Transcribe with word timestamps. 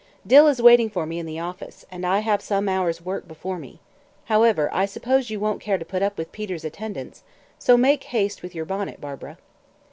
"Dill 0.25 0.47
is 0.47 0.59
waiting 0.59 0.89
for 0.89 1.05
me 1.05 1.19
in 1.19 1.27
the 1.27 1.37
office, 1.37 1.85
and 1.91 2.07
I 2.07 2.21
have 2.21 2.41
some 2.41 2.67
hours' 2.67 3.05
work 3.05 3.27
before 3.27 3.59
me. 3.59 3.79
However, 4.25 4.67
I 4.73 4.87
suppose 4.87 5.29
you 5.29 5.39
won't 5.39 5.61
care 5.61 5.77
to 5.77 5.85
put 5.85 6.01
up 6.01 6.17
with 6.17 6.31
Peter's 6.31 6.65
attendance, 6.65 7.21
so 7.59 7.77
make 7.77 8.05
haste 8.05 8.41
with 8.41 8.55
your 8.55 8.65
bonnet, 8.65 8.99
Barbara." 8.99 9.37